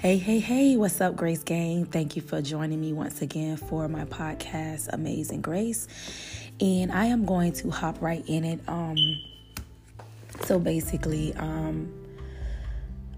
[0.00, 1.84] Hey, hey, hey, what's up, Grace Gang?
[1.84, 5.88] Thank you for joining me once again for my podcast, Amazing Grace.
[6.60, 8.60] And I am going to hop right in it.
[8.68, 8.96] Um,
[10.44, 11.92] so basically, um,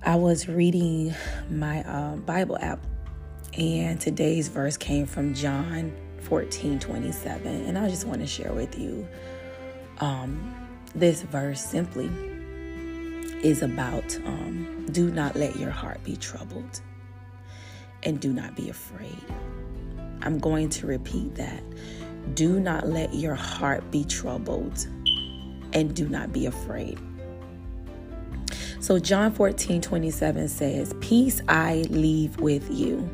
[0.06, 1.14] I was reading
[1.50, 2.80] my uh, Bible app,
[3.58, 5.92] and today's verse came from John
[6.22, 7.66] 14 27.
[7.66, 9.06] And I just want to share with you
[9.98, 10.54] um,
[10.94, 12.08] this verse simply
[13.42, 16.80] is about um, do not let your heart be troubled
[18.02, 19.24] and do not be afraid.
[20.22, 21.62] I'm going to repeat that.
[22.34, 24.86] Do not let your heart be troubled
[25.72, 26.98] and do not be afraid.
[28.80, 33.08] So, John 14 27 says, Peace I leave with you.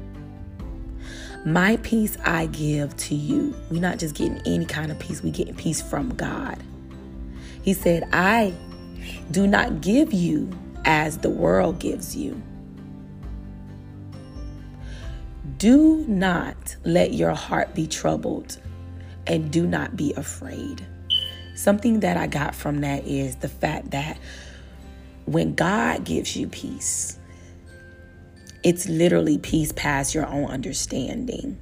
[1.45, 3.55] My peace I give to you.
[3.71, 6.61] We're not just getting any kind of peace, we're getting peace from God.
[7.63, 8.55] He said, I
[9.31, 10.51] do not give you
[10.85, 12.41] as the world gives you.
[15.59, 18.59] Do not let your heart be troubled
[19.27, 20.87] and do not be afraid.
[21.55, 24.19] Something that I got from that is the fact that
[25.25, 27.19] when God gives you peace,
[28.63, 31.59] it's literally peace past your own understanding.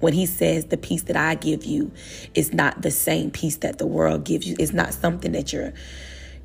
[0.00, 1.92] When he says the peace that I give you
[2.34, 5.72] is not the same peace that the world gives you, it's not something that your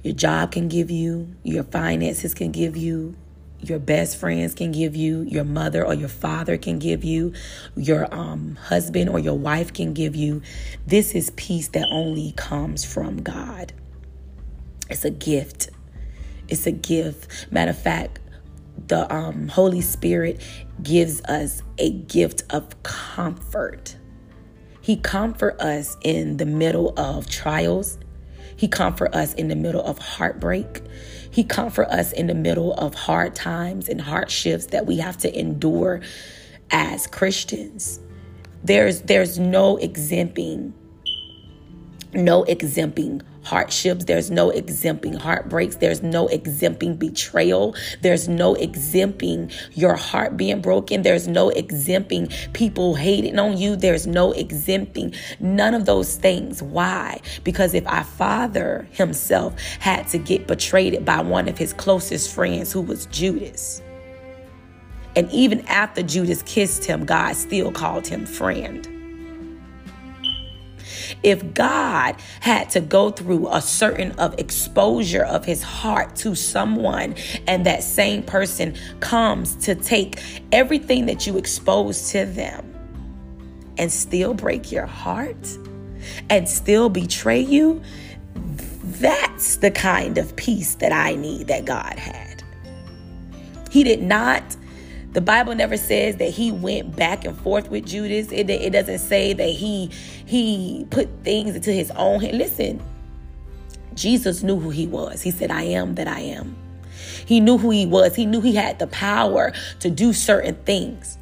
[0.04, 3.16] your job can give you, your finances can give you,
[3.60, 7.34] your best friends can give you, your mother or your father can give you,
[7.76, 10.42] your um, husband or your wife can give you.
[10.88, 13.74] This is peace that only comes from God.
[14.90, 15.70] It's a gift.
[16.48, 17.52] It's a gift.
[17.52, 18.20] Matter of fact,
[18.88, 20.42] the um, Holy Spirit
[20.82, 23.96] gives us a gift of comfort.
[24.82, 28.00] He comfort us in the middle of trials.
[28.62, 30.84] He comfort us in the middle of heartbreak.
[31.32, 35.36] He comfort us in the middle of hard times and hardships that we have to
[35.40, 36.02] endure
[36.70, 38.00] as Christians.
[38.64, 40.76] There's there's no exempting
[42.14, 44.06] no exempting hardships.
[44.06, 45.78] There's no exempting heartbreaks.
[45.78, 47.76] There's no exempting betrayal.
[48.02, 51.02] There's no exempting your heart being broken.
[51.02, 53.76] There's no exempting people hating on you.
[53.76, 56.62] There's no exempting none of those things.
[56.62, 57.20] Why?
[57.44, 62.72] Because if our father himself had to get betrayed by one of his closest friends
[62.72, 63.82] who was Judas,
[65.16, 68.91] and even after Judas kissed him, God still called him friend.
[71.24, 77.16] If God had to go through a certain of exposure of his heart to someone
[77.48, 80.20] and that same person comes to take
[80.52, 82.68] everything that you expose to them
[83.78, 85.58] and still break your heart
[86.30, 87.82] and still betray you,
[88.36, 92.44] that's the kind of peace that I need that God had.
[93.70, 94.44] He did not
[95.14, 98.32] the Bible never says that he went back and forth with Judas.
[98.32, 99.92] It, it doesn't say that he
[100.32, 102.38] he put things into his own hand.
[102.38, 102.82] Listen,
[103.96, 105.22] Jesus knew who he was.
[105.22, 106.56] He said, "I am that I am."
[107.26, 108.16] He knew who he was.
[108.16, 111.18] He knew he had the power to do certain things.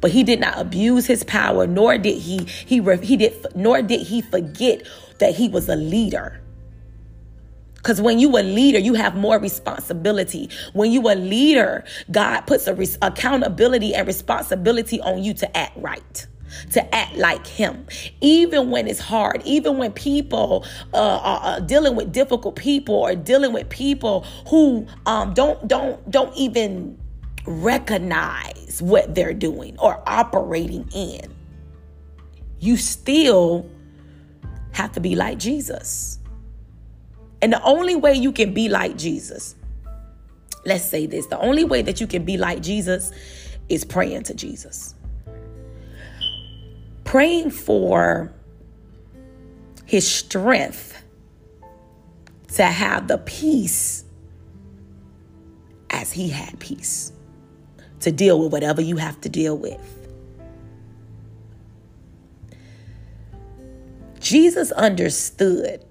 [0.00, 4.00] But he did not abuse his power, nor did he he he did nor did
[4.00, 4.86] he forget
[5.18, 6.40] that he was a leader.
[7.74, 10.48] Because when you a leader, you have more responsibility.
[10.72, 15.76] When you a leader, God puts a res- accountability and responsibility on you to act
[15.76, 16.26] right
[16.72, 17.86] to act like him
[18.20, 23.52] even when it's hard even when people uh, are, dealing with difficult people or dealing
[23.52, 26.98] with people who um, don't don't don't even
[27.46, 31.32] recognize what they're doing or operating in
[32.58, 33.68] you still
[34.72, 36.18] have to be like jesus
[37.44, 39.54] and the only way you can be like Jesus,
[40.64, 43.12] let's say this the only way that you can be like Jesus
[43.68, 44.93] is praying to Jesus.
[47.14, 48.32] Praying for
[49.86, 51.00] his strength
[52.54, 54.04] to have the peace
[55.90, 57.12] as he had peace
[58.00, 60.08] to deal with whatever you have to deal with.
[64.18, 65.84] Jesus understood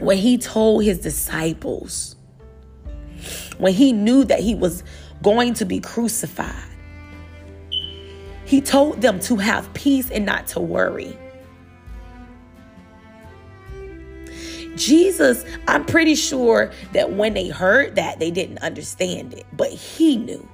[0.00, 2.16] when he told his disciples,
[3.58, 4.82] when he knew that he was
[5.22, 6.75] going to be crucified,
[8.46, 11.18] he told them to have peace and not to worry.
[14.76, 20.16] Jesus, I'm pretty sure that when they heard that, they didn't understand it, but he
[20.16, 20.48] knew.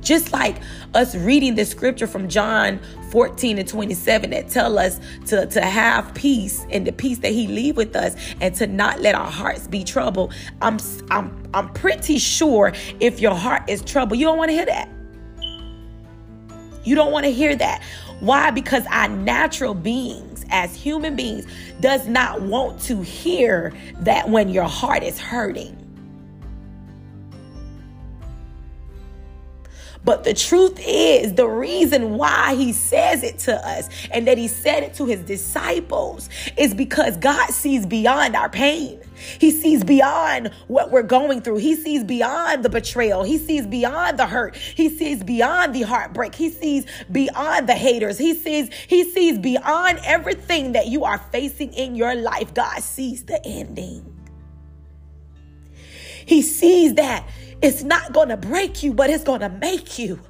[0.00, 0.56] Just like
[0.94, 2.80] us reading the scripture from John
[3.12, 7.46] 14 and 27 that tell us to, to have peace and the peace that he
[7.46, 10.34] leave with us and to not let our hearts be troubled.
[10.60, 10.78] I'm
[11.10, 14.88] I'm I'm pretty sure if your heart is troubled, you don't want to hear that.
[16.84, 17.82] You don't want to hear that.
[18.20, 18.50] Why?
[18.50, 21.46] Because our natural beings as human beings
[21.80, 25.76] does not want to hear that when your heart is hurting.
[30.04, 34.48] But the truth is, the reason why he says it to us and that he
[34.48, 39.00] said it to his disciples is because God sees beyond our pain.
[39.38, 41.58] He sees beyond what we're going through.
[41.58, 43.22] He sees beyond the betrayal.
[43.22, 44.56] He sees beyond the hurt.
[44.56, 46.34] He sees beyond the heartbreak.
[46.34, 48.18] He sees beyond the haters.
[48.18, 52.52] He sees he sees beyond everything that you are facing in your life.
[52.54, 54.08] God sees the ending.
[56.26, 57.26] He sees that
[57.62, 60.20] it's not going to break you, but it's going to make you.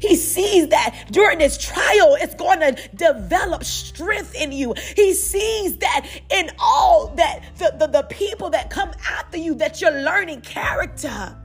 [0.00, 4.74] He sees that during this trial, it's going to develop strength in you.
[4.96, 9.80] He sees that in all that the, the, the, people that come after you, that
[9.80, 11.36] you're learning character.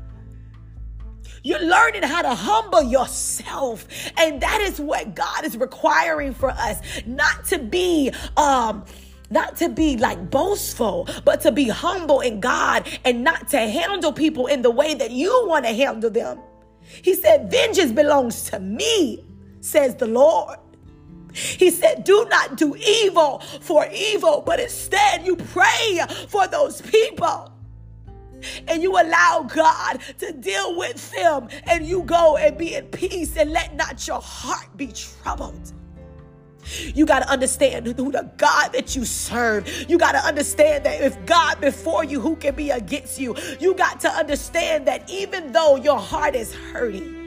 [1.43, 3.87] You're learning how to humble yourself.
[4.17, 6.81] And that is what God is requiring for us.
[7.05, 8.85] Not to be um
[9.29, 14.11] not to be like boastful, but to be humble in God and not to handle
[14.11, 16.39] people in the way that you want to handle them.
[16.81, 19.25] He said, Vengeance belongs to me,
[19.61, 20.57] says the Lord.
[21.33, 25.99] He said, Do not do evil for evil, but instead you pray
[26.29, 27.53] for those people.
[28.67, 33.35] And you allow God to deal with them, and you go and be in peace,
[33.35, 35.73] and let not your heart be troubled.
[36.93, 39.67] You got to understand who the God that you serve.
[39.89, 43.35] You got to understand that if God before you, who can be against you?
[43.59, 47.26] You got to understand that even though your heart is hurting,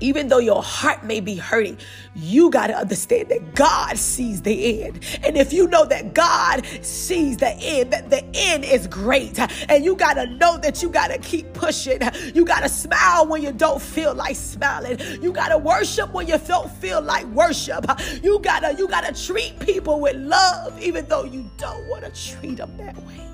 [0.00, 1.78] even though your heart may be hurting,
[2.14, 5.00] you got to understand that God sees the end.
[5.22, 9.38] And if you know that God sees the end, that the end is great,
[9.68, 12.00] and you got to know that you got to keep pushing.
[12.34, 14.98] You got to smile when you don't feel like smiling.
[15.22, 17.86] You got to worship when you don't feel like worship.
[18.22, 22.04] You got to you got to treat people with love even though you don't want
[22.04, 23.26] to treat them that way.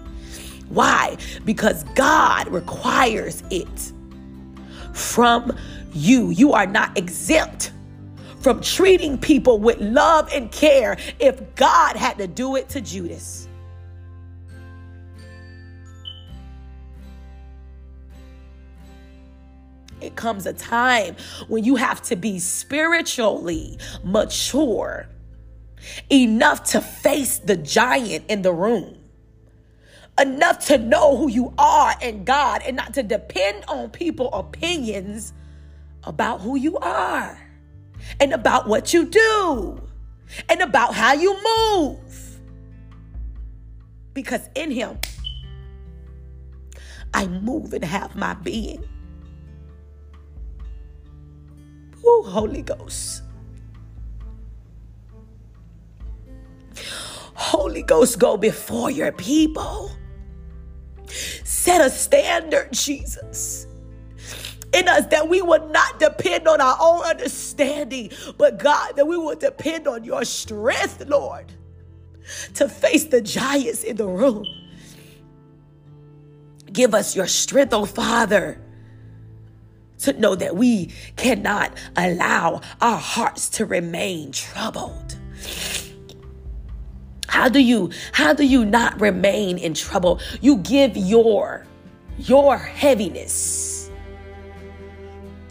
[0.68, 1.16] Why?
[1.44, 3.92] Because God requires it
[4.92, 5.56] from
[5.96, 6.30] you.
[6.30, 7.72] You are not exempt
[8.40, 13.48] from treating people with love and care if God had to do it to Judas.
[20.00, 21.16] It comes a time
[21.48, 25.08] when you have to be spiritually mature
[26.10, 28.96] enough to face the giant in the room
[30.18, 35.32] enough to know who you are in God and not to depend on people opinions
[36.06, 37.38] about who you are
[38.20, 39.80] and about what you do
[40.48, 42.40] and about how you move.
[44.14, 44.98] Because in Him,
[47.12, 48.84] I move and have my being.
[52.04, 53.22] Oh, Holy Ghost.
[57.34, 59.90] Holy Ghost, go before your people.
[61.08, 63.66] Set a standard, Jesus
[64.76, 69.16] in us that we would not depend on our own understanding, but God, that we
[69.16, 71.52] would depend on your strength, Lord,
[72.54, 74.46] to face the giants in the room.
[76.72, 78.60] Give us your strength, oh Father,
[80.00, 85.16] to know that we cannot allow our hearts to remain troubled.
[87.28, 90.20] How do you how do you not remain in trouble?
[90.40, 91.66] You give your
[92.18, 93.65] your heaviness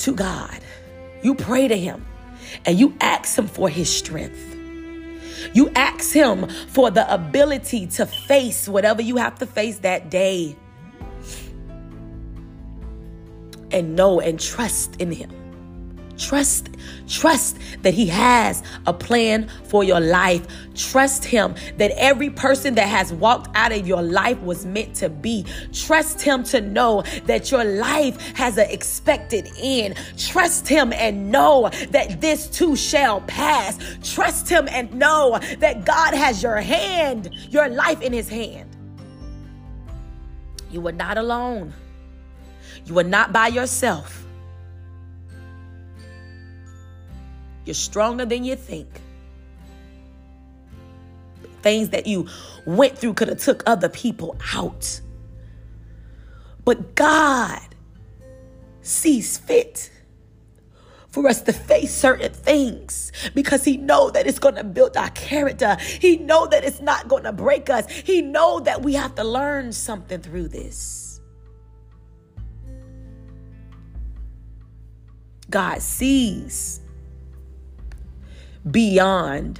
[0.05, 0.59] to God.
[1.23, 2.05] You pray to him
[2.63, 4.55] and you ask him for his strength.
[5.53, 10.55] You ask him for the ability to face whatever you have to face that day.
[13.71, 15.31] And know and trust in him.
[16.17, 16.69] Trust,
[17.07, 20.45] trust that He has a plan for your life.
[20.75, 25.09] Trust Him that every person that has walked out of your life was meant to
[25.09, 25.45] be.
[25.73, 29.95] Trust Him to know that your life has an expected end.
[30.17, 33.77] Trust Him and know that this too shall pass.
[34.03, 38.69] Trust Him and know that God has your hand, your life in His hand.
[40.71, 41.73] You are not alone,
[42.85, 44.24] you are not by yourself.
[47.65, 48.87] You're stronger than you think.
[51.61, 52.27] Things that you
[52.65, 55.01] went through could have took other people out.
[56.63, 57.61] But God
[58.81, 59.89] sees fit
[61.09, 65.09] for us to face certain things because he know that it's going to build our
[65.11, 69.15] character he know that it's not going to break us he know that we have
[69.15, 71.21] to learn something through this
[75.49, 76.81] god sees
[78.69, 79.59] beyond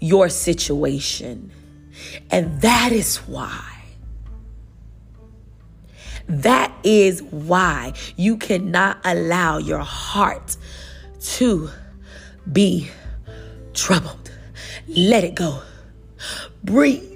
[0.00, 1.52] your situation
[2.30, 3.80] and that is why
[6.30, 10.56] that is why you cannot allow your heart
[11.20, 11.68] to
[12.52, 12.88] be
[13.74, 14.30] troubled.
[14.86, 15.60] Let it go.
[16.62, 17.09] Breathe.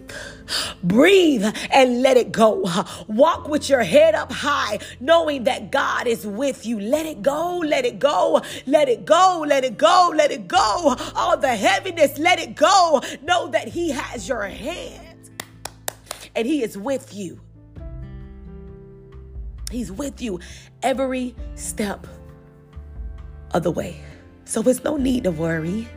[0.83, 2.65] Breathe and let it go.
[3.09, 6.81] Walk with your head up high, knowing that God is with you.
[6.81, 10.97] Let it go, let it go, let it go, let it go, let it go.
[11.15, 13.01] All the heaviness, let it go.
[13.23, 15.31] Know that He has your hand
[16.35, 17.41] and He is with you.
[19.71, 20.41] He's with you
[20.83, 22.07] every step
[23.53, 24.01] of the way.
[24.45, 25.89] So it's no need to worry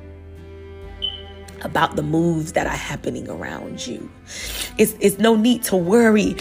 [1.61, 4.09] about the moves that are happening around you.
[4.77, 6.35] It's, it's no need to worry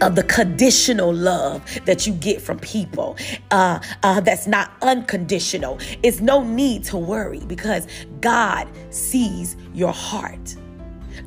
[0.00, 3.16] of the conditional love that you get from people
[3.52, 5.78] uh, uh, that's not unconditional.
[6.02, 7.86] It's no need to worry because
[8.20, 10.56] God sees your heart.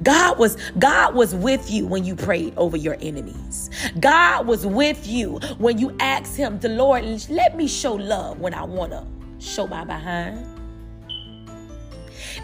[0.04, 3.70] God was God was with you when you prayed over your enemies.
[4.00, 8.54] God was with you when you asked him, "The Lord, let me show love when
[8.54, 9.06] I want to
[9.40, 10.46] show my behind."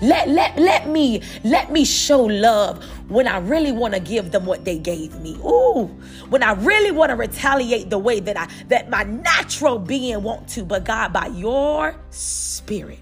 [0.01, 4.45] Let, let, let me let me show love when I really want to give them
[4.45, 5.35] what they gave me.
[5.45, 5.85] Ooh,
[6.29, 10.47] when I really want to retaliate the way that I that my natural being want
[10.49, 12.99] to, but God by your spirit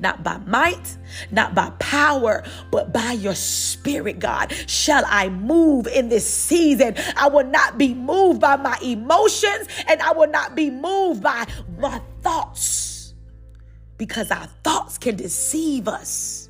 [0.00, 0.96] not by might,
[1.30, 4.52] not by power, but by your spirit, God.
[4.68, 6.94] Shall I move in this season?
[7.16, 11.46] I will not be moved by my emotions and I will not be moved by
[11.78, 12.87] my thoughts
[13.98, 16.48] because our thoughts can deceive us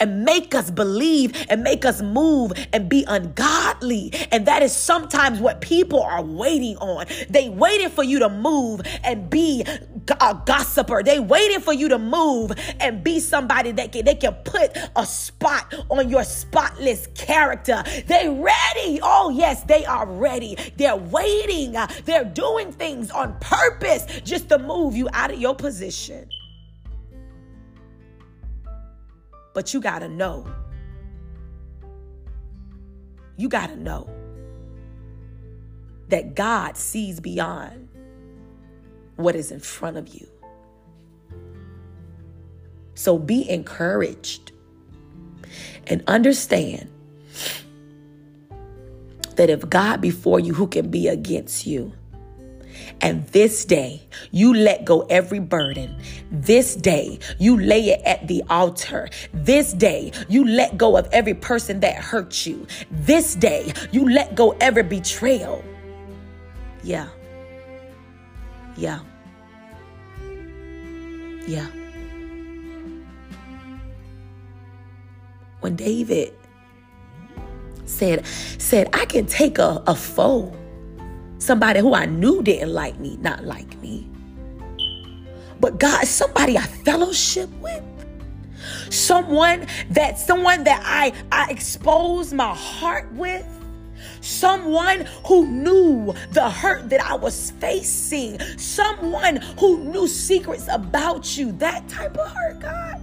[0.00, 4.12] and make us believe and make us move and be ungodly.
[4.30, 7.06] And that is sometimes what people are waiting on.
[7.28, 9.64] They waiting for you to move and be
[10.20, 11.02] a gossiper.
[11.02, 15.06] They waiting for you to move and be somebody that can, they can put a
[15.06, 17.82] spot on your spotless character.
[18.06, 19.00] They ready.
[19.02, 20.56] Oh yes, they are ready.
[20.76, 21.76] They're waiting.
[22.04, 26.28] They're doing things on purpose just to move you out of your position.
[29.54, 30.46] But you got to know.
[33.36, 34.08] You got to know
[36.08, 37.88] that God sees beyond
[39.16, 40.28] what is in front of you.
[42.94, 44.52] So be encouraged
[45.86, 46.90] and understand
[49.36, 51.92] that if God before you, who can be against you?
[53.00, 56.00] And this day, you let go every burden.
[56.30, 59.08] This day, you lay it at the altar.
[59.32, 62.66] This day, you let go of every person that hurt you.
[62.90, 65.64] This day, you let go every betrayal.
[66.82, 67.08] Yeah.
[68.76, 69.00] Yeah.
[71.46, 71.66] Yeah.
[75.60, 76.34] When David
[77.84, 80.52] said, said, I can take a, a foe
[81.48, 84.06] somebody who I knew didn't like me, not like me.
[85.58, 87.82] But God, somebody I fellowship with.
[88.90, 93.46] Someone that someone that I I expose my heart with.
[94.20, 98.38] Someone who knew the hurt that I was facing.
[98.58, 101.52] Someone who knew secrets about you.
[101.52, 103.00] That type of hurt, God.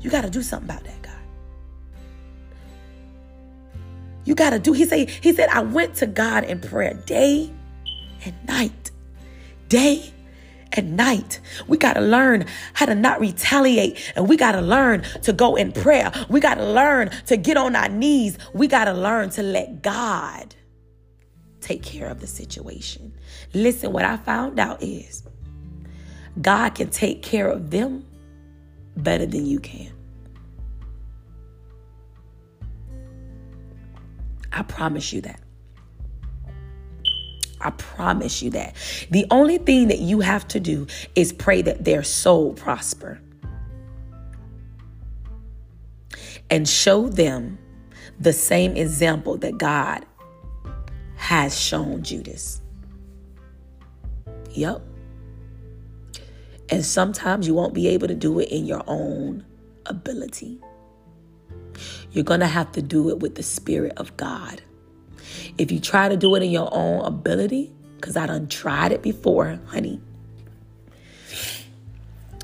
[0.00, 1.15] You got to do something about that, God.
[4.26, 4.72] You got to do.
[4.72, 7.50] He said, he said, I went to God in prayer day
[8.24, 8.90] and night.
[9.68, 10.12] Day
[10.72, 11.40] and night.
[11.68, 15.54] We got to learn how to not retaliate and we got to learn to go
[15.54, 16.12] in prayer.
[16.28, 18.36] We got to learn to get on our knees.
[18.52, 20.54] We got to learn to let God
[21.60, 23.14] take care of the situation.
[23.54, 25.22] Listen, what I found out is
[26.40, 28.04] God can take care of them
[28.96, 29.95] better than you can.
[34.56, 35.38] I promise you that.
[37.60, 38.74] I promise you that.
[39.10, 43.20] The only thing that you have to do is pray that their soul prosper.
[46.48, 47.58] And show them
[48.18, 50.06] the same example that God
[51.16, 52.62] has shown Judas.
[54.52, 54.80] Yep.
[56.70, 59.44] And sometimes you won't be able to do it in your own
[59.84, 60.60] ability.
[62.12, 64.62] You're going to have to do it with the Spirit of God.
[65.58, 69.02] If you try to do it in your own ability, because I done tried it
[69.02, 70.00] before, honey.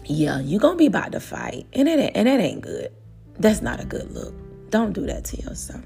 [0.04, 1.66] Yeah, you gonna be about to fight.
[1.72, 2.90] And it and it ain't good.
[3.38, 4.34] That's not a good look.
[4.70, 5.84] Don't do that to yourself.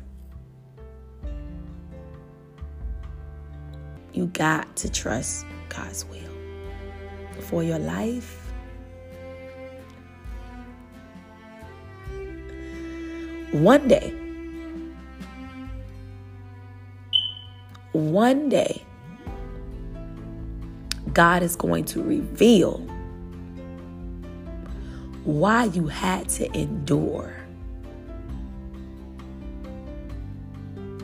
[4.13, 8.46] You got to trust God's will for your life.
[13.53, 14.13] One day,
[17.93, 18.83] one day,
[21.13, 22.79] God is going to reveal
[25.25, 27.35] why you had to endure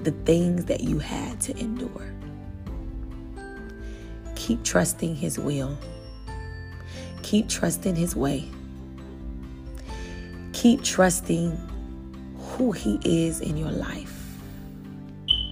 [0.03, 2.13] the things that you had to endure.
[4.35, 5.79] Keep trusting His will.
[7.23, 8.45] Keep trusting His way.
[10.53, 11.57] Keep trusting
[12.53, 14.19] who He is in your life.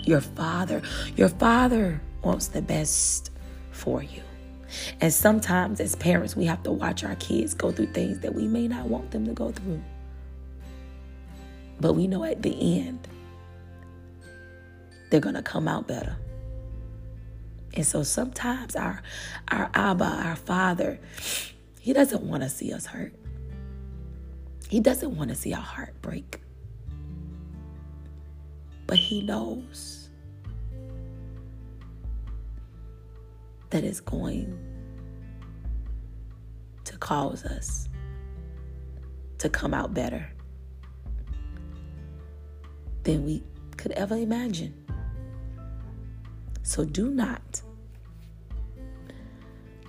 [0.05, 0.83] Your Father,
[1.17, 3.31] your Father wants the best
[3.71, 4.23] for you.
[5.01, 8.47] And sometimes, as parents, we have to watch our kids go through things that we
[8.47, 9.83] may not want them to go through.
[11.81, 13.09] But we know at the end,
[15.11, 16.17] they're going to come out better.
[17.75, 19.03] And so sometimes our
[19.49, 20.99] our Abba, our Father,
[21.81, 23.15] He doesn't want to see us hurt.
[24.69, 26.41] He doesn't want to see our heart break.
[28.91, 30.11] But He knows
[33.71, 34.59] that it's going
[36.83, 37.89] to cause us
[39.39, 40.29] to come out better
[43.05, 43.45] than we
[43.77, 44.75] could ever imagine.
[46.65, 47.63] So do not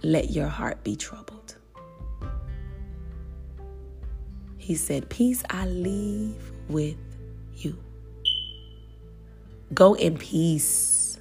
[0.04, 1.56] let your heart be troubled.
[4.58, 7.00] He said, Peace I leave with
[7.56, 7.76] you.
[9.74, 11.18] Go in peace.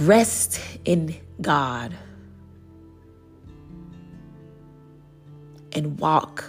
[0.00, 1.94] Rest in God.
[5.72, 6.44] And walk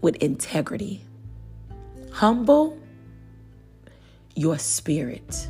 [0.00, 1.04] with integrity.
[2.10, 2.78] Humble
[4.34, 5.48] your spirit.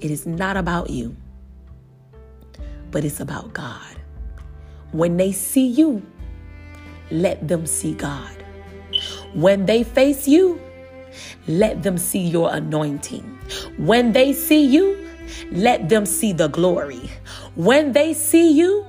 [0.00, 1.14] It is not about you,
[2.90, 3.96] but it's about God.
[4.92, 6.02] When they see you,
[7.10, 8.44] let them see God.
[9.34, 10.60] When they face you,
[11.46, 13.24] let them see your anointing.
[13.76, 15.08] When they see you,
[15.52, 17.10] let them see the glory.
[17.54, 18.86] When they see you,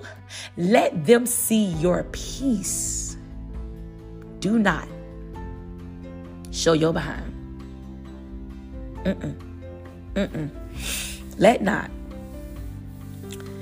[0.57, 3.17] let them see your peace.
[4.39, 4.87] Do not
[6.51, 7.31] show your behind.
[9.03, 9.35] Mm-mm.
[10.15, 10.49] Mm-mm.
[11.37, 11.89] Let not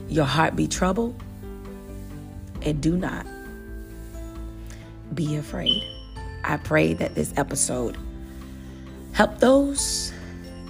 [0.10, 1.22] your heart be troubled
[2.62, 3.26] and do not
[5.14, 5.84] be afraid.
[6.44, 7.98] I pray that this episode
[9.14, 10.14] helped those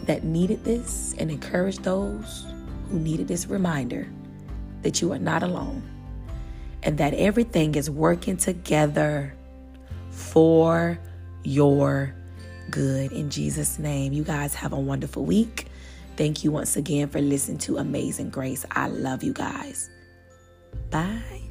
[0.03, 2.45] that needed this and encourage those
[2.89, 4.07] who needed this reminder
[4.81, 5.83] that you are not alone
[6.83, 9.33] and that everything is working together
[10.11, 10.99] for
[11.43, 12.13] your
[12.71, 14.13] good in Jesus' name.
[14.13, 15.67] You guys have a wonderful week.
[16.15, 18.65] Thank you once again for listening to Amazing Grace.
[18.71, 19.89] I love you guys.
[20.89, 21.48] Bye.